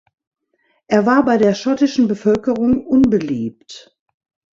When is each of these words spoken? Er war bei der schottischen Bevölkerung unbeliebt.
Er 0.87 1.05
war 1.05 1.23
bei 1.23 1.37
der 1.37 1.53
schottischen 1.53 2.07
Bevölkerung 2.07 2.87
unbeliebt. 2.87 3.95